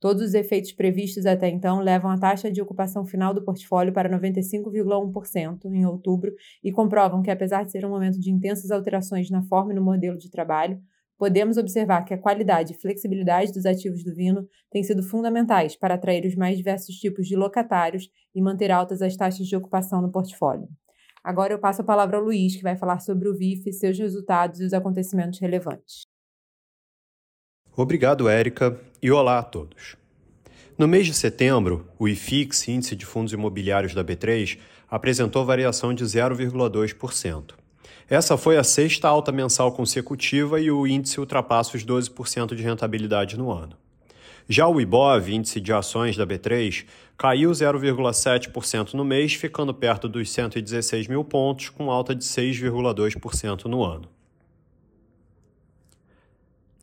Todos 0.00 0.22
os 0.22 0.34
efeitos 0.34 0.70
previstos 0.70 1.26
até 1.26 1.48
então 1.48 1.80
levam 1.80 2.10
a 2.10 2.18
taxa 2.18 2.50
de 2.52 2.62
ocupação 2.62 3.04
final 3.04 3.34
do 3.34 3.44
portfólio 3.44 3.92
para 3.92 4.08
95,1% 4.08 5.64
em 5.72 5.84
outubro 5.84 6.32
e 6.62 6.70
comprovam 6.70 7.20
que, 7.20 7.30
apesar 7.30 7.64
de 7.64 7.72
ser 7.72 7.84
um 7.84 7.90
momento 7.90 8.20
de 8.20 8.30
intensas 8.30 8.70
alterações 8.70 9.28
na 9.28 9.42
forma 9.42 9.72
e 9.72 9.74
no 9.74 9.82
modelo 9.82 10.16
de 10.16 10.30
trabalho, 10.30 10.80
podemos 11.18 11.56
observar 11.56 12.04
que 12.04 12.14
a 12.14 12.18
qualidade 12.18 12.72
e 12.72 12.76
flexibilidade 12.76 13.52
dos 13.52 13.66
ativos 13.66 14.04
do 14.04 14.14
Vino 14.14 14.46
têm 14.70 14.84
sido 14.84 15.02
fundamentais 15.02 15.74
para 15.74 15.94
atrair 15.94 16.24
os 16.24 16.36
mais 16.36 16.56
diversos 16.56 16.94
tipos 16.94 17.26
de 17.26 17.34
locatários 17.34 18.08
e 18.32 18.40
manter 18.40 18.70
altas 18.70 19.02
as 19.02 19.16
taxas 19.16 19.48
de 19.48 19.56
ocupação 19.56 20.00
no 20.00 20.12
portfólio. 20.12 20.68
Agora 21.24 21.52
eu 21.52 21.58
passo 21.58 21.82
a 21.82 21.84
palavra 21.84 22.18
ao 22.18 22.22
Luiz, 22.22 22.54
que 22.54 22.62
vai 22.62 22.76
falar 22.76 23.00
sobre 23.00 23.28
o 23.28 23.36
VIF, 23.36 23.72
seus 23.72 23.98
resultados 23.98 24.60
e 24.60 24.64
os 24.64 24.72
acontecimentos 24.72 25.40
relevantes. 25.40 26.02
Obrigado, 27.76 28.28
Érica, 28.28 28.80
e 29.00 29.10
olá 29.10 29.38
a 29.38 29.42
todos. 29.42 29.96
No 30.76 30.88
mês 30.88 31.06
de 31.06 31.14
setembro, 31.14 31.86
o 31.98 32.08
IFIX, 32.08 32.68
Índice 32.68 32.96
de 32.96 33.06
Fundos 33.06 33.32
Imobiliários 33.32 33.94
da 33.94 34.04
B3, 34.04 34.58
apresentou 34.90 35.44
variação 35.44 35.92
de 35.94 36.04
0,2%. 36.04 37.54
Essa 38.08 38.36
foi 38.36 38.56
a 38.56 38.64
sexta 38.64 39.06
alta 39.08 39.30
mensal 39.30 39.72
consecutiva 39.72 40.60
e 40.60 40.70
o 40.70 40.86
índice 40.86 41.20
ultrapassa 41.20 41.76
os 41.76 41.84
12% 41.84 42.54
de 42.54 42.62
rentabilidade 42.62 43.36
no 43.36 43.52
ano. 43.52 43.76
Já 44.48 44.66
o 44.66 44.80
IBOV, 44.80 45.34
índice 45.34 45.60
de 45.60 45.72
ações 45.72 46.16
da 46.16 46.26
B3, 46.26 46.86
caiu 47.18 47.50
0,7% 47.50 48.94
no 48.94 49.04
mês, 49.04 49.34
ficando 49.34 49.74
perto 49.74 50.08
dos 50.08 50.30
116 50.30 51.06
mil 51.06 51.22
pontos, 51.22 51.68
com 51.68 51.90
alta 51.90 52.14
de 52.14 52.24
6,2% 52.24 53.66
no 53.66 53.84
ano. 53.84 54.08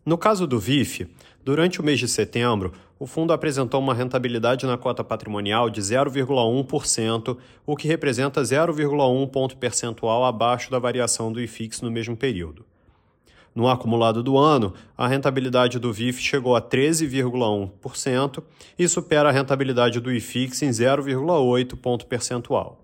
No 0.05 0.19
caso 0.19 0.45
do 0.45 0.59
VIF, 0.59 1.07
durante 1.45 1.79
o 1.79 1.83
mês 1.83 1.99
de 1.99 2.07
setembro, 2.07 2.73
o 2.97 3.05
fundo 3.05 3.31
apresentou 3.31 3.79
uma 3.79 3.93
rentabilidade 3.93 4.65
na 4.65 4.77
cota 4.77 5.03
patrimonial 5.03 5.69
de 5.69 5.79
0,1%, 5.79 7.37
o 7.65 7.75
que 7.75 7.87
representa 7.87 8.41
0,1 8.41 9.29
ponto 9.29 9.55
percentual 9.55 10.25
abaixo 10.25 10.71
da 10.71 10.79
variação 10.79 11.31
do 11.31 11.39
IFIX 11.39 11.81
no 11.81 11.91
mesmo 11.91 12.17
período. 12.17 12.65
No 13.53 13.69
acumulado 13.69 14.23
do 14.23 14.37
ano, 14.37 14.73
a 14.97 15.07
rentabilidade 15.07 15.79
do 15.79 15.93
VIF 15.93 16.19
chegou 16.19 16.55
a 16.55 16.61
13,1% 16.61 18.43
e 18.77 18.87
supera 18.87 19.29
a 19.29 19.31
rentabilidade 19.31 20.01
do 20.01 20.11
IFIX 20.11 20.63
em 20.63 20.69
0,8 20.69 21.77
ponto 21.77 22.05
percentual. 22.05 22.81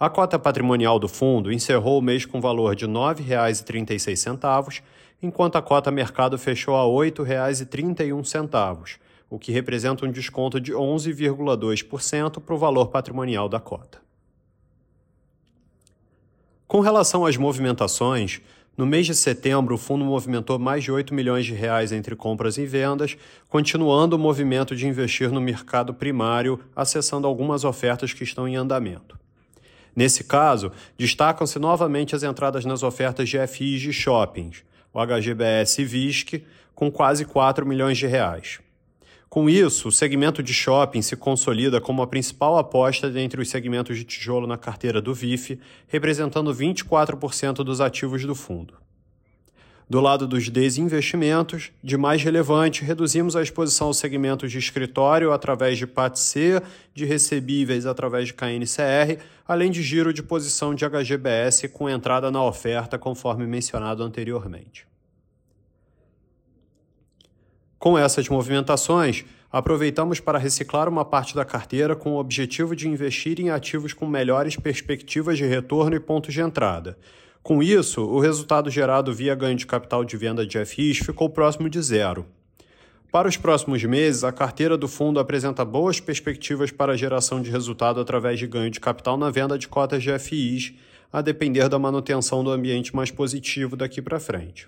A 0.00 0.10
cota 0.10 0.36
patrimonial 0.38 0.98
do 0.98 1.06
fundo 1.06 1.52
encerrou 1.52 2.00
o 2.00 2.02
mês 2.02 2.26
com 2.26 2.40
valor 2.40 2.74
de 2.74 2.86
R$ 2.86 2.92
9,36, 2.92 4.82
enquanto 5.24 5.56
a 5.56 5.62
cota 5.62 5.90
mercado 5.90 6.38
fechou 6.38 6.76
a 6.76 6.82
R$ 6.82 7.10
8,31, 7.10 8.98
o 9.30 9.38
que 9.38 9.50
representa 9.50 10.04
um 10.04 10.10
desconto 10.10 10.60
de 10.60 10.72
11,2% 10.72 12.40
para 12.40 12.54
o 12.54 12.58
valor 12.58 12.88
patrimonial 12.88 13.48
da 13.48 13.58
cota. 13.58 14.02
Com 16.66 16.80
relação 16.80 17.24
às 17.24 17.36
movimentações, 17.36 18.40
no 18.76 18.84
mês 18.84 19.06
de 19.06 19.14
setembro, 19.14 19.76
o 19.76 19.78
fundo 19.78 20.04
movimentou 20.04 20.58
mais 20.58 20.82
de 20.82 20.90
8 20.90 21.14
milhões 21.14 21.46
de 21.46 21.54
reais 21.54 21.92
entre 21.92 22.16
compras 22.16 22.58
e 22.58 22.66
vendas, 22.66 23.16
continuando 23.48 24.16
o 24.16 24.18
movimento 24.18 24.74
de 24.74 24.86
investir 24.86 25.30
no 25.30 25.40
mercado 25.40 25.94
primário, 25.94 26.58
acessando 26.74 27.26
algumas 27.26 27.64
ofertas 27.64 28.12
que 28.12 28.24
estão 28.24 28.48
em 28.48 28.56
andamento. 28.56 29.18
Nesse 29.94 30.24
caso, 30.24 30.72
destacam-se 30.98 31.58
novamente 31.58 32.16
as 32.16 32.24
entradas 32.24 32.64
nas 32.64 32.82
ofertas 32.82 33.28
de 33.28 33.38
FIs 33.46 33.80
de 33.80 33.92
shoppings, 33.92 34.64
o 34.94 35.04
HGBS 35.04 35.84
VISC, 35.84 36.44
com 36.74 36.90
quase 36.90 37.24
4 37.24 37.66
milhões 37.66 37.98
de 37.98 38.06
reais. 38.06 38.60
Com 39.28 39.50
isso, 39.50 39.88
o 39.88 39.92
segmento 39.92 40.44
de 40.44 40.54
shopping 40.54 41.02
se 41.02 41.16
consolida 41.16 41.80
como 41.80 42.00
a 42.02 42.06
principal 42.06 42.56
aposta 42.56 43.10
dentre 43.10 43.40
os 43.42 43.50
segmentos 43.50 43.98
de 43.98 44.04
tijolo 44.04 44.46
na 44.46 44.56
carteira 44.56 45.02
do 45.02 45.12
VIF, 45.12 45.58
representando 45.88 46.54
24% 46.54 47.64
dos 47.64 47.80
ativos 47.80 48.24
do 48.24 48.36
fundo. 48.36 48.83
Do 49.88 50.00
lado 50.00 50.26
dos 50.26 50.48
desinvestimentos, 50.48 51.70
de 51.82 51.96
mais 51.98 52.22
relevante, 52.22 52.82
reduzimos 52.82 53.36
a 53.36 53.42
exposição 53.42 53.88
aos 53.88 53.98
segmentos 53.98 54.50
de 54.50 54.58
escritório 54.58 55.30
através 55.30 55.76
de 55.76 55.86
PATC, 55.86 56.62
de 56.94 57.04
recebíveis 57.04 57.84
através 57.84 58.28
de 58.28 58.34
KNCR, 58.34 59.22
além 59.46 59.70
de 59.70 59.82
giro 59.82 60.12
de 60.12 60.22
posição 60.22 60.74
de 60.74 60.86
HGBS 60.86 61.68
com 61.68 61.88
entrada 61.88 62.30
na 62.30 62.42
oferta, 62.42 62.98
conforme 62.98 63.46
mencionado 63.46 64.02
anteriormente. 64.02 64.86
Com 67.78 67.98
essas 67.98 68.26
movimentações, 68.26 69.26
aproveitamos 69.52 70.18
para 70.18 70.38
reciclar 70.38 70.88
uma 70.88 71.04
parte 71.04 71.34
da 71.34 71.44
carteira 71.44 71.94
com 71.94 72.12
o 72.12 72.18
objetivo 72.18 72.74
de 72.74 72.88
investir 72.88 73.38
em 73.38 73.50
ativos 73.50 73.92
com 73.92 74.06
melhores 74.06 74.56
perspectivas 74.56 75.36
de 75.36 75.44
retorno 75.44 75.94
e 75.94 76.00
pontos 76.00 76.32
de 76.32 76.40
entrada. 76.40 76.96
Com 77.44 77.62
isso, 77.62 78.00
o 78.00 78.20
resultado 78.20 78.70
gerado 78.70 79.12
via 79.12 79.34
ganho 79.34 79.54
de 79.54 79.66
capital 79.66 80.02
de 80.02 80.16
venda 80.16 80.46
de 80.46 80.64
FIs 80.64 80.96
ficou 80.96 81.28
próximo 81.28 81.68
de 81.68 81.78
zero. 81.82 82.24
Para 83.12 83.28
os 83.28 83.36
próximos 83.36 83.84
meses, 83.84 84.24
a 84.24 84.32
carteira 84.32 84.78
do 84.78 84.88
fundo 84.88 85.20
apresenta 85.20 85.62
boas 85.62 86.00
perspectivas 86.00 86.70
para 86.70 86.94
a 86.94 86.96
geração 86.96 87.42
de 87.42 87.50
resultado 87.50 88.00
através 88.00 88.38
de 88.38 88.46
ganho 88.46 88.70
de 88.70 88.80
capital 88.80 89.18
na 89.18 89.28
venda 89.30 89.58
de 89.58 89.68
cotas 89.68 90.02
de 90.02 90.18
FIs, 90.18 90.72
a 91.12 91.20
depender 91.20 91.68
da 91.68 91.78
manutenção 91.78 92.42
do 92.42 92.50
ambiente 92.50 92.96
mais 92.96 93.10
positivo 93.10 93.76
daqui 93.76 94.00
para 94.00 94.18
frente. 94.18 94.66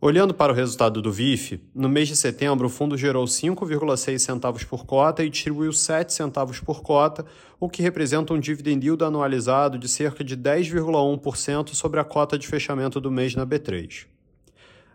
Olhando 0.00 0.32
para 0.32 0.52
o 0.52 0.54
resultado 0.54 1.02
do 1.02 1.10
VIF, 1.10 1.60
no 1.74 1.88
mês 1.88 2.06
de 2.06 2.14
setembro 2.14 2.68
o 2.68 2.70
fundo 2.70 2.96
gerou 2.96 3.24
5,6 3.24 4.20
centavos 4.20 4.62
por 4.62 4.86
cota 4.86 5.24
e 5.24 5.28
distribuiu 5.28 5.72
7 5.72 6.12
centavos 6.12 6.60
por 6.60 6.82
cota, 6.82 7.26
o 7.58 7.68
que 7.68 7.82
representa 7.82 8.32
um 8.32 8.38
dividend 8.38 8.86
yield 8.86 9.02
anualizado 9.02 9.76
de 9.76 9.88
cerca 9.88 10.22
de 10.22 10.36
10,1% 10.36 11.74
sobre 11.74 11.98
a 11.98 12.04
cota 12.04 12.38
de 12.38 12.46
fechamento 12.46 13.00
do 13.00 13.10
mês 13.10 13.34
na 13.34 13.44
B3. 13.44 14.06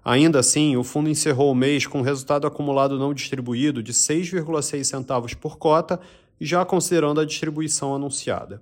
Ainda 0.06 0.40
assim, 0.40 0.78
o 0.78 0.86
fundo 0.86 1.10
encerrou 1.10 1.52
o 1.52 1.56
mês 1.56 1.86
com 1.86 2.00
um 2.00 2.04
resultado 2.04 2.48
acumulado 2.48 2.98
não 2.98 3.14
distribuído 3.14 3.84
de 3.84 3.92
6,6 3.92 4.86
centavos 4.86 5.34
por 5.34 5.58
cota, 5.58 6.00
já 6.40 6.64
considerando 6.64 7.20
a 7.20 7.26
distribuição 7.26 7.94
anunciada. 7.94 8.62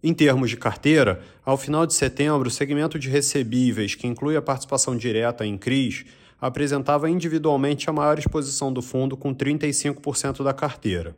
Em 0.00 0.14
termos 0.14 0.48
de 0.48 0.56
carteira, 0.56 1.20
ao 1.44 1.56
final 1.56 1.84
de 1.84 1.92
setembro, 1.92 2.46
o 2.46 2.52
segmento 2.52 2.98
de 2.98 3.08
recebíveis, 3.08 3.96
que 3.96 4.06
inclui 4.06 4.36
a 4.36 4.42
participação 4.42 4.96
direta 4.96 5.44
em 5.44 5.58
CRIs, 5.58 6.04
apresentava 6.40 7.10
individualmente 7.10 7.90
a 7.90 7.92
maior 7.92 8.16
exposição 8.16 8.72
do 8.72 8.80
fundo, 8.80 9.16
com 9.16 9.34
35% 9.34 10.44
da 10.44 10.54
carteira. 10.54 11.16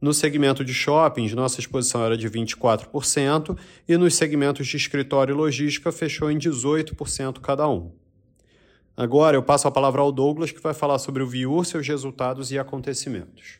No 0.00 0.12
segmento 0.12 0.64
de 0.64 0.74
shoppings, 0.74 1.34
nossa 1.34 1.60
exposição 1.60 2.04
era 2.04 2.16
de 2.16 2.28
24%, 2.28 3.56
e 3.86 3.96
nos 3.96 4.14
segmentos 4.14 4.66
de 4.66 4.76
escritório 4.76 5.32
e 5.32 5.36
logística 5.36 5.92
fechou 5.92 6.30
em 6.30 6.38
18% 6.38 7.38
cada 7.40 7.68
um. 7.68 7.92
Agora 8.96 9.36
eu 9.36 9.42
passo 9.42 9.68
a 9.68 9.70
palavra 9.70 10.00
ao 10.00 10.10
Douglas, 10.10 10.50
que 10.50 10.60
vai 10.60 10.74
falar 10.74 10.98
sobre 10.98 11.22
o 11.22 11.26
Viur, 11.26 11.64
seus 11.64 11.86
resultados 11.86 12.50
e 12.50 12.58
acontecimentos. 12.58 13.58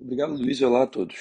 Obrigado, 0.00 0.34
Luiz, 0.34 0.62
olá 0.62 0.84
a 0.84 0.86
todos. 0.86 1.16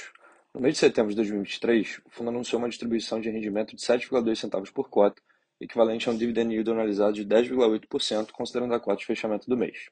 No 0.57 0.63
mês 0.63 0.73
de 0.73 0.79
setembro 0.79 1.11
de 1.11 1.17
2023, 1.17 2.01
o 2.03 2.09
fundo 2.09 2.31
anunciou 2.31 2.57
uma 2.57 2.67
distribuição 2.67 3.21
de 3.21 3.29
rendimento 3.29 3.75
de 3.75 3.81
7,2 3.83 4.35
centavos 4.37 4.71
por 4.71 4.89
cota, 4.89 5.21
equivalente 5.61 6.09
a 6.09 6.11
um 6.11 6.17
dividend 6.17 6.51
yield 6.51 6.71
analisado 6.71 7.13
de 7.13 7.23
10,8%, 7.23 8.31
considerando 8.31 8.73
a 8.73 8.79
cota 8.79 8.97
de 8.97 9.05
fechamento 9.05 9.47
do 9.47 9.55
mês. 9.55 9.91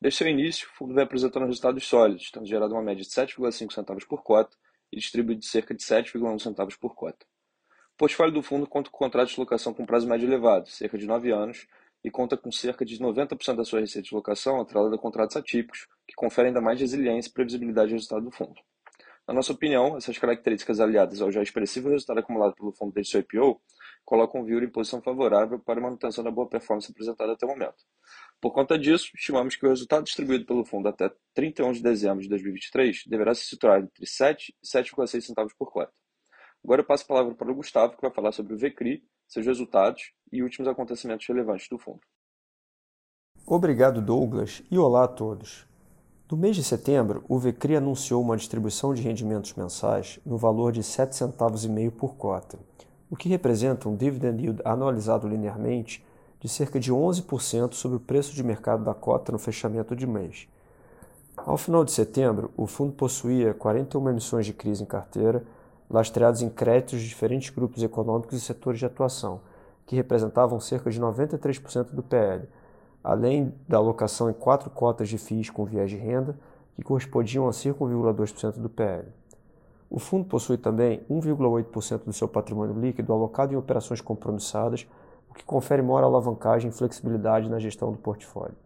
Desde 0.00 0.18
seu 0.18 0.26
início, 0.26 0.66
o 0.66 0.76
fundo 0.76 0.94
vem 0.94 1.04
apresentando 1.04 1.46
resultados 1.46 1.86
sólidos, 1.86 2.28
tendo 2.32 2.44
gerado 2.44 2.74
uma 2.74 2.82
média 2.82 3.04
de 3.04 3.08
7,5 3.08 3.72
centavos 3.72 4.04
por 4.04 4.24
cota 4.24 4.56
e 4.90 4.96
distribuído 4.96 5.44
cerca 5.44 5.72
de 5.72 5.84
7,1 5.84 6.40
centavos 6.40 6.74
por 6.74 6.96
cota. 6.96 7.24
O 7.94 7.96
portfólio 7.96 8.34
do 8.34 8.42
fundo 8.42 8.66
conta 8.66 8.90
com 8.90 8.98
contratos 8.98 9.34
de 9.34 9.38
locação 9.38 9.72
com 9.72 9.86
prazo 9.86 10.08
médio 10.08 10.28
elevado, 10.28 10.68
cerca 10.70 10.98
de 10.98 11.06
9 11.06 11.30
anos, 11.30 11.68
e 12.02 12.10
conta 12.10 12.36
com 12.36 12.50
cerca 12.50 12.84
de 12.84 12.98
90% 12.98 13.54
da 13.54 13.64
sua 13.64 13.78
receita 13.78 14.08
de 14.08 14.12
locação 14.12 14.60
atrelada 14.60 14.96
a 14.96 14.98
contratos 14.98 15.36
atípicos, 15.36 15.86
que 16.04 16.16
conferem 16.16 16.48
ainda 16.48 16.60
mais 16.60 16.80
resiliência 16.80 17.30
e 17.30 17.32
previsibilidade 17.32 17.92
ao 17.92 17.94
resultado 17.94 18.24
do 18.24 18.32
fundo. 18.32 18.60
Na 19.26 19.32
nossa 19.32 19.52
opinião, 19.52 19.96
essas 19.96 20.18
características 20.18 20.80
aliadas 20.80 21.22
ao 21.22 21.32
já 21.32 21.42
expressivo 21.42 21.88
resultado 21.88 22.20
acumulado 22.20 22.54
pelo 22.54 22.72
fundo 22.72 22.92
desde 22.92 23.12
seu 23.12 23.20
IPO 23.20 23.58
colocam 24.04 24.42
o 24.42 24.44
Viur 24.44 24.62
em 24.62 24.68
posição 24.68 25.00
favorável 25.00 25.58
para 25.58 25.80
a 25.80 25.82
manutenção 25.82 26.22
da 26.22 26.30
boa 26.30 26.46
performance 26.46 26.90
apresentada 26.90 27.32
até 27.32 27.46
o 27.46 27.48
momento. 27.48 27.76
Por 28.38 28.52
conta 28.52 28.78
disso, 28.78 29.10
estimamos 29.14 29.56
que 29.56 29.64
o 29.64 29.68
resultado 29.70 30.04
distribuído 30.04 30.44
pelo 30.44 30.64
fundo 30.64 30.88
até 30.88 31.10
31 31.32 31.72
de 31.72 31.82
dezembro 31.82 32.22
de 32.22 32.28
2023 32.28 33.04
deverá 33.06 33.34
se 33.34 33.44
situar 33.44 33.80
entre 33.80 34.06
7 34.06 34.54
e 34.62 34.66
7,6 34.66 35.22
centavos 35.22 35.54
por 35.54 35.72
cota. 35.72 35.92
Agora 36.62 36.82
eu 36.82 36.86
passo 36.86 37.04
a 37.04 37.08
palavra 37.08 37.34
para 37.34 37.50
o 37.50 37.54
Gustavo, 37.54 37.96
que 37.96 38.02
vai 38.02 38.10
falar 38.10 38.32
sobre 38.32 38.54
o 38.54 38.58
VCRI, 38.58 39.02
seus 39.26 39.46
resultados 39.46 40.12
e 40.30 40.42
últimos 40.42 40.68
acontecimentos 40.68 41.26
relevantes 41.26 41.66
do 41.68 41.78
fundo. 41.78 42.00
Obrigado, 43.46 44.02
Douglas, 44.02 44.62
e 44.70 44.78
olá 44.78 45.04
a 45.04 45.08
todos. 45.08 45.66
No 46.30 46.38
mês 46.38 46.56
de 46.56 46.64
setembro, 46.64 47.22
o 47.28 47.38
VCRI 47.38 47.76
anunciou 47.76 48.22
uma 48.22 48.34
distribuição 48.34 48.94
de 48.94 49.02
rendimentos 49.02 49.52
mensais 49.52 50.18
no 50.24 50.38
valor 50.38 50.72
de 50.72 50.82
7 50.82 51.14
centavos 51.14 51.66
e 51.66 51.68
meio 51.68 51.92
por 51.92 52.14
cota, 52.14 52.58
o 53.10 53.16
que 53.16 53.28
representa 53.28 53.90
um 53.90 53.94
dividend 53.94 54.42
yield 54.42 54.62
anualizado 54.64 55.28
linearmente 55.28 56.02
de 56.40 56.48
cerca 56.48 56.80
de 56.80 56.90
11% 56.90 57.74
sobre 57.74 57.98
o 57.98 58.00
preço 58.00 58.34
de 58.34 58.42
mercado 58.42 58.82
da 58.82 58.94
cota 58.94 59.32
no 59.32 59.38
fechamento 59.38 59.94
de 59.94 60.06
mês. 60.06 60.48
Ao 61.36 61.58
final 61.58 61.84
de 61.84 61.92
setembro, 61.92 62.50
o 62.56 62.66
fundo 62.66 62.94
possuía 62.94 63.52
41 63.52 64.08
emissões 64.08 64.46
de 64.46 64.54
crise 64.54 64.82
em 64.82 64.86
carteira, 64.86 65.44
lastreadas 65.90 66.40
em 66.40 66.48
créditos 66.48 67.02
de 67.02 67.08
diferentes 67.08 67.50
grupos 67.50 67.82
econômicos 67.82 68.38
e 68.38 68.40
setores 68.40 68.78
de 68.78 68.86
atuação, 68.86 69.42
que 69.84 69.94
representavam 69.94 70.58
cerca 70.58 70.90
de 70.90 70.98
93% 70.98 71.90
do 71.90 72.02
PL, 72.02 72.48
além 73.04 73.54
da 73.68 73.76
alocação 73.76 74.30
em 74.30 74.32
quatro 74.32 74.70
cotas 74.70 75.10
de 75.10 75.18
FIIs 75.18 75.50
com 75.50 75.66
viés 75.66 75.90
de 75.90 75.96
renda, 75.96 76.38
que 76.74 76.82
correspondiam 76.82 77.46
a 77.46 77.50
5,2% 77.50 78.58
do 78.58 78.70
PL. 78.70 79.06
O 79.90 79.98
fundo 79.98 80.24
possui 80.24 80.56
também 80.56 81.04
1,8% 81.10 82.04
do 82.04 82.12
seu 82.14 82.26
patrimônio 82.26 82.80
líquido 82.80 83.12
alocado 83.12 83.52
em 83.52 83.56
operações 83.56 84.00
compromissadas, 84.00 84.88
o 85.30 85.34
que 85.34 85.44
confere 85.44 85.82
maior 85.82 86.02
alavancagem 86.02 86.70
e 86.70 86.72
flexibilidade 86.72 87.50
na 87.50 87.58
gestão 87.58 87.92
do 87.92 87.98
portfólio. 87.98 88.56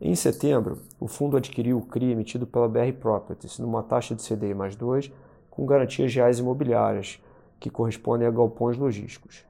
Em 0.00 0.14
setembro, 0.14 0.78
o 0.98 1.06
fundo 1.06 1.36
adquiriu 1.36 1.76
o 1.76 1.82
CRI 1.82 2.12
emitido 2.12 2.46
pela 2.46 2.68
BR 2.68 2.92
Properties 2.98 3.58
numa 3.58 3.82
taxa 3.82 4.14
de 4.14 4.22
CDI 4.22 4.54
mais 4.54 4.76
2, 4.76 5.12
com 5.50 5.66
garantias 5.66 6.14
reais 6.14 6.38
imobiliárias, 6.38 7.22
que 7.58 7.68
correspondem 7.68 8.26
a 8.26 8.30
galpões 8.30 8.78
logísticos. 8.78 9.44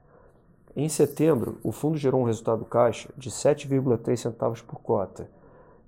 Em 0.73 0.87
setembro, 0.87 1.57
o 1.63 1.71
fundo 1.73 1.97
gerou 1.97 2.21
um 2.21 2.25
resultado 2.25 2.63
caixa 2.63 3.09
de 3.17 3.29
7,3 3.29 4.15
centavos 4.15 4.61
por 4.61 4.79
cota, 4.79 5.29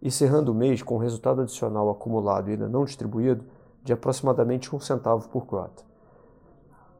encerrando 0.02 0.52
o 0.52 0.56
mês 0.56 0.84
com 0.84 0.96
um 0.96 1.00
resultado 1.00 1.42
adicional 1.42 1.90
acumulado 1.90 2.50
e 2.50 2.52
ainda 2.52 2.68
não 2.68 2.84
distribuído 2.84 3.46
de 3.82 3.94
aproximadamente 3.94 4.76
um 4.76 4.80
centavo 4.82 5.30
por 5.30 5.46
cota. 5.46 5.86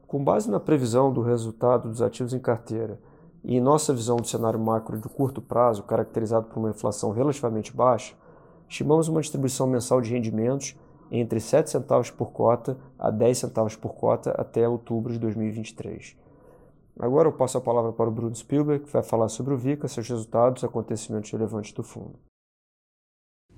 Com 0.06 0.24
base 0.24 0.50
na 0.50 0.58
previsão 0.58 1.12
do 1.12 1.20
resultado 1.20 1.90
dos 1.90 2.00
ativos 2.00 2.32
em 2.32 2.38
carteira 2.38 2.98
e 3.42 3.54
em 3.54 3.60
nossa 3.60 3.92
visão 3.92 4.16
do 4.16 4.26
cenário 4.26 4.58
macro 4.58 4.98
de 4.98 5.08
curto 5.10 5.42
prazo, 5.42 5.82
caracterizado 5.82 6.46
por 6.46 6.60
uma 6.60 6.70
inflação 6.70 7.10
relativamente 7.10 7.76
baixa, 7.76 8.14
estimamos 8.66 9.08
uma 9.08 9.20
distribuição 9.20 9.66
mensal 9.66 10.00
de 10.00 10.10
rendimentos 10.10 10.74
entre 11.10 11.38
7 11.38 11.68
centavos 11.68 12.10
por 12.10 12.32
cota 12.32 12.78
a 12.98 13.10
10 13.10 13.36
centavos 13.36 13.76
por 13.76 13.94
cota 13.94 14.30
até 14.30 14.66
outubro 14.66 15.12
de 15.12 15.18
2023. 15.18 16.23
Agora 16.98 17.28
eu 17.28 17.32
passo 17.32 17.58
a 17.58 17.60
palavra 17.60 17.92
para 17.92 18.08
o 18.08 18.12
Bruno 18.12 18.34
Spielberg, 18.34 18.84
que 18.84 18.92
vai 18.92 19.02
falar 19.02 19.28
sobre 19.28 19.52
o 19.52 19.58
VICA, 19.58 19.88
seus 19.88 20.08
resultados 20.08 20.62
e 20.62 20.66
acontecimentos 20.66 21.30
relevantes 21.30 21.72
do 21.72 21.82
fundo. 21.82 22.18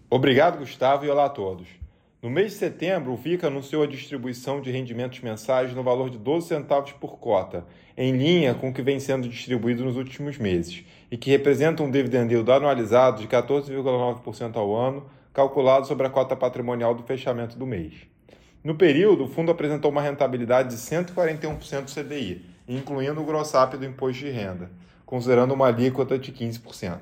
Obrigado, 0.09 0.59
Gustavo, 0.59 1.05
e 1.05 1.11
olá 1.11 1.27
a 1.27 1.31
todos. 1.31 1.69
No 2.23 2.31
mês 2.31 2.53
de 2.53 2.59
setembro, 2.59 3.13
o 3.13 3.17
VICA 3.17 3.49
anunciou 3.49 3.83
a 3.83 3.87
distribuição 3.87 4.61
de 4.61 4.71
rendimentos 4.71 5.21
mensais 5.21 5.75
no 5.75 5.83
valor 5.83 6.09
de 6.09 6.17
12 6.17 6.49
centavos 6.49 6.93
por 6.93 7.19
cota, 7.19 7.67
em 7.95 8.17
linha 8.17 8.55
com 8.55 8.71
o 8.71 8.73
que 8.73 8.83
vem 8.83 8.99
sendo 8.99 9.29
distribuído 9.29 9.85
nos 9.85 9.97
últimos 9.97 10.39
meses, 10.39 10.85
e 11.11 11.17
que 11.19 11.31
representa 11.31 11.83
um 11.83 11.91
dividend 11.91 12.33
yield 12.33 12.51
anualizado 12.51 13.21
de 13.21 13.29
14,9% 13.29 14.57
ao 14.57 14.75
ano, 14.75 15.05
calculado 15.33 15.87
sobre 15.87 16.07
a 16.07 16.11
cota 16.11 16.35
patrimonial 16.35 16.95
do 16.95 17.03
fechamento 17.03 17.59
do 17.59 17.67
mês. 17.67 17.95
No 18.65 18.75
período, 18.75 19.25
o 19.25 19.29
fundo 19.29 19.53
apresentou 19.53 19.91
uma 19.91 20.01
rentabilidade 20.01 20.71
de 20.71 20.77
141% 20.77 21.85
do 21.85 21.93
CDI, 21.93 22.56
incluindo 22.69 23.21
o 23.21 23.25
gross-up 23.25 23.77
do 23.77 23.85
imposto 23.85 24.25
de 24.25 24.31
renda, 24.31 24.71
considerando 25.05 25.55
uma 25.55 25.69
alíquota 25.69 26.19
de 26.19 26.33
15%. 26.33 26.99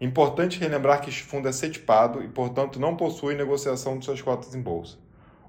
Importante 0.00 0.58
relembrar 0.58 1.00
que 1.00 1.08
este 1.08 1.22
fundo 1.22 1.48
é 1.48 1.52
setipado 1.52 2.22
e, 2.22 2.28
portanto, 2.28 2.78
não 2.78 2.96
possui 2.96 3.34
negociação 3.34 3.98
de 3.98 4.04
suas 4.04 4.20
cotas 4.20 4.54
em 4.54 4.60
bolsa. 4.60 4.98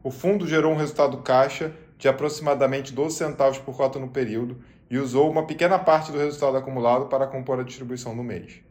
O 0.03 0.11
fundo 0.11 0.47
gerou 0.47 0.71
um 0.71 0.77
resultado 0.77 1.17
caixa 1.17 1.73
de 1.97 2.07
aproximadamente 2.07 2.93
12 2.93 3.15
centavos 3.15 3.57
por 3.57 3.75
cota 3.75 3.99
no 3.99 4.09
período 4.09 4.57
e 4.89 4.97
usou 4.97 5.29
uma 5.29 5.45
pequena 5.45 5.79
parte 5.79 6.11
do 6.11 6.17
resultado 6.17 6.57
acumulado 6.57 7.07
para 7.07 7.27
compor 7.27 7.59
a 7.59 7.63
distribuição 7.63 8.15
no 8.15 8.23
mês. 8.23 8.61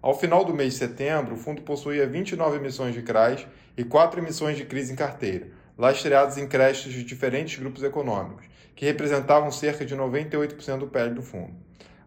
Ao 0.00 0.16
final 0.16 0.44
do 0.44 0.54
mês 0.54 0.74
de 0.74 0.78
setembro, 0.78 1.34
o 1.34 1.38
fundo 1.38 1.62
possuía 1.62 2.06
29 2.06 2.56
emissões 2.56 2.94
de 2.94 3.02
CRAs 3.02 3.46
e 3.76 3.82
4 3.82 4.20
emissões 4.20 4.56
de 4.56 4.64
crise 4.64 4.92
em 4.92 4.96
carteira, 4.96 5.48
lastreadas 5.76 6.38
em 6.38 6.46
créditos 6.46 6.92
de 6.92 7.04
diferentes 7.04 7.58
grupos 7.58 7.82
econômicos, 7.82 8.46
que 8.74 8.84
representavam 8.84 9.50
cerca 9.50 9.84
de 9.84 9.96
98% 9.96 10.78
do 10.78 10.86
PL 10.86 11.14
do 11.14 11.22
fundo. 11.22 11.54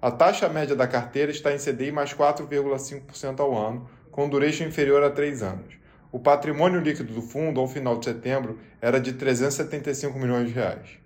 A 0.02 0.10
taxa 0.10 0.48
média 0.48 0.76
da 0.76 0.88
carteira 0.88 1.32
está 1.32 1.54
em 1.54 1.58
CDI 1.58 1.92
mais 1.92 2.14
4,5% 2.14 3.40
ao 3.40 3.58
ano, 3.58 3.90
com 4.12 4.30
duration 4.30 4.66
inferior 4.66 5.04
a 5.04 5.10
3 5.10 5.44
anos. 5.44 5.74
O 6.12 6.20
patrimônio 6.20 6.80
líquido 6.80 7.14
do 7.14 7.22
fundo 7.22 7.60
ao 7.60 7.68
final 7.68 7.98
de 7.98 8.06
setembro 8.06 8.58
era 8.82 9.00
de 9.00 9.14
375 9.14 10.18
milhões 10.18 10.48
de 10.48 10.54
reais. 10.54 10.98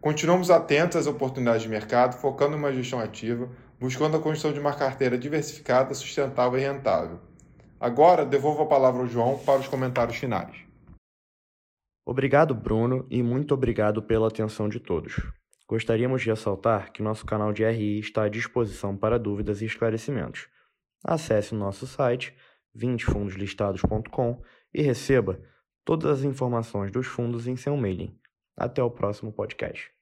Continuamos 0.00 0.50
atentos 0.50 0.96
às 0.96 1.06
oportunidades 1.06 1.62
de 1.62 1.68
mercado, 1.68 2.18
focando 2.18 2.56
em 2.56 2.58
uma 2.58 2.72
gestão 2.72 2.98
ativa, 2.98 3.48
buscando 3.78 4.16
a 4.16 4.20
construção 4.20 4.52
de 4.52 4.58
uma 4.58 4.74
carteira 4.74 5.16
diversificada, 5.16 5.94
sustentável 5.94 6.58
e 6.58 6.62
rentável. 6.62 7.20
Agora, 7.80 8.26
devolvo 8.26 8.62
a 8.62 8.66
palavra 8.66 9.00
ao 9.00 9.06
João 9.06 9.38
para 9.38 9.60
os 9.60 9.68
comentários 9.68 10.16
finais. 10.16 10.71
Obrigado, 12.04 12.54
Bruno, 12.54 13.06
e 13.10 13.22
muito 13.22 13.54
obrigado 13.54 14.02
pela 14.02 14.28
atenção 14.28 14.68
de 14.68 14.80
todos. 14.80 15.20
Gostaríamos 15.68 16.22
de 16.22 16.30
ressaltar 16.30 16.92
que 16.92 17.02
nosso 17.02 17.24
canal 17.24 17.52
de 17.52 17.64
RI 17.64 18.00
está 18.00 18.24
à 18.24 18.28
disposição 18.28 18.96
para 18.96 19.18
dúvidas 19.18 19.62
e 19.62 19.64
esclarecimentos. 19.64 20.48
Acesse 21.04 21.54
o 21.54 21.58
nosso 21.58 21.86
site 21.86 22.34
20fundoslistados.com 22.76 24.42
e 24.74 24.82
receba 24.82 25.40
todas 25.84 26.18
as 26.18 26.24
informações 26.24 26.90
dos 26.90 27.06
fundos 27.06 27.46
em 27.46 27.56
seu 27.56 27.76
mailing. 27.76 28.18
Até 28.56 28.82
o 28.82 28.90
próximo 28.90 29.32
podcast. 29.32 30.01